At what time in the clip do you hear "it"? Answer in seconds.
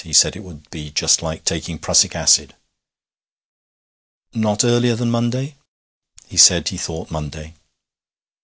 0.35-0.39